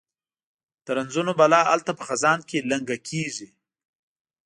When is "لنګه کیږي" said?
2.71-3.47